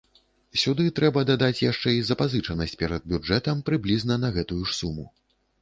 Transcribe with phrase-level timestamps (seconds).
[0.61, 5.11] Сюды трэба дадаць яшчэ і запазычанасць перад бюджэтам прыблізна на гэтую ж суму.